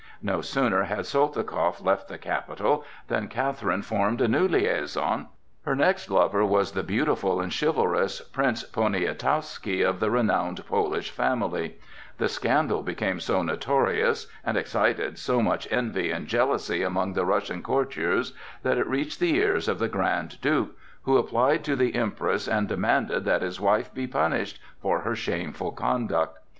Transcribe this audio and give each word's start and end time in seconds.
No 0.23 0.41
sooner 0.41 0.85
had 0.85 1.05
Soltikoff 1.05 1.79
left 1.79 2.07
the 2.07 2.17
capital 2.17 2.83
than 3.07 3.27
Catherine 3.27 3.83
formed 3.83 4.19
a 4.19 4.27
new 4.27 4.47
liaison. 4.47 5.27
Her 5.63 5.75
next 5.75 6.09
lover 6.09 6.43
was 6.43 6.71
the 6.71 6.81
beautiful 6.81 7.39
and 7.39 7.53
chivalrous 7.53 8.19
Prince 8.19 8.63
Poniatowski, 8.63 9.87
of 9.87 9.99
the 9.99 10.09
renowned 10.09 10.65
Polish 10.65 11.11
family; 11.11 11.77
the 12.17 12.27
scandal 12.27 12.81
became 12.81 13.19
so 13.19 13.43
notorious 13.43 14.25
and 14.43 14.57
excited 14.57 15.19
so 15.19 15.39
much 15.39 15.67
envy 15.69 16.09
and 16.09 16.25
jealousy 16.25 16.81
among 16.81 17.13
the 17.13 17.23
Russian 17.23 17.61
courtiers 17.61 18.33
that 18.63 18.79
it 18.79 18.87
reached 18.87 19.19
the 19.19 19.35
ears 19.35 19.67
of 19.67 19.77
the 19.77 19.87
Grand 19.87 20.41
Duke, 20.41 20.75
who 21.03 21.17
applied 21.19 21.63
to 21.65 21.75
the 21.75 21.93
Empress 21.93 22.47
and 22.47 22.67
demanded 22.67 23.23
that 23.25 23.43
his 23.43 23.61
wife 23.61 23.93
be 23.93 24.07
punished 24.07 24.59
for 24.81 25.01
her 25.01 25.15
shameful 25.15 25.71
conduct. 25.71 26.39